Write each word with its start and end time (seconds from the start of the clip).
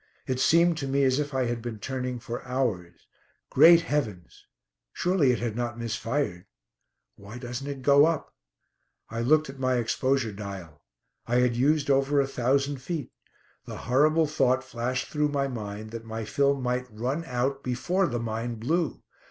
It 0.25 0.39
seemed 0.39 0.79
to 0.79 0.87
me 0.87 1.03
as 1.03 1.19
if 1.19 1.31
I 1.31 1.45
had 1.45 1.61
been 1.61 1.77
turning 1.77 2.17
for 2.19 2.43
hours. 2.43 3.05
Great 3.51 3.81
heavens! 3.81 4.47
Surely 4.91 5.31
it 5.31 5.37
had 5.37 5.55
not 5.55 5.77
misfired. 5.77 6.45
Why 7.17 7.37
doesn't 7.37 7.67
it 7.67 7.83
go 7.83 8.07
up? 8.07 8.33
I 9.11 9.21
looked 9.21 9.47
at 9.47 9.59
my 9.59 9.75
exposure 9.75 10.31
dial. 10.31 10.81
I 11.27 11.35
had 11.35 11.55
used 11.55 11.91
over 11.91 12.19
a 12.19 12.25
thousand 12.25 12.77
feet. 12.81 13.11
The 13.65 13.77
horrible 13.85 14.25
thought 14.25 14.63
flashed 14.63 15.05
through 15.09 15.27
my 15.29 15.47
mind, 15.47 15.91
that 15.91 16.03
my 16.03 16.25
film 16.25 16.63
might 16.63 16.87
run 16.89 17.23
out 17.25 17.61
before 17.61 18.07
the 18.07 18.17
mine 18.19 18.55
blew. 18.55 19.03